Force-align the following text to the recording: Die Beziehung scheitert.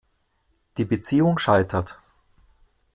Die 0.77 0.85
Beziehung 0.85 1.37
scheitert. 1.37 1.99